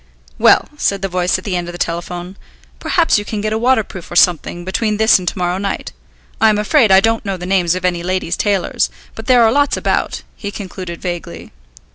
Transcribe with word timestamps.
"Well," 0.39 0.67
said 0.77 1.03
the 1.03 1.07
voice 1.07 1.37
at 1.37 1.43
the 1.43 1.55
end 1.55 1.67
of 1.67 1.73
the 1.73 1.77
telephone, 1.77 2.35
"perhaps 2.79 3.19
you 3.19 3.23
can 3.23 3.39
get 3.39 3.53
a 3.53 3.57
waterproof 3.59 4.09
or 4.09 4.15
something, 4.15 4.65
between 4.65 4.97
this 4.97 5.19
and 5.19 5.27
to 5.27 5.37
morrow 5.37 5.59
night. 5.59 5.91
I 6.41 6.49
am 6.49 6.57
afraid 6.57 6.91
I 6.91 7.01
don't 7.01 7.23
know 7.23 7.37
the 7.37 7.45
names 7.45 7.75
of 7.75 7.85
any 7.85 8.01
ladies' 8.01 8.35
tailors, 8.35 8.89
but 9.13 9.27
there 9.27 9.43
are 9.43 9.51
lots 9.51 9.77
about," 9.77 10.23
he 10.35 10.49
concluded 10.49 11.03
vaguely. 11.03 11.51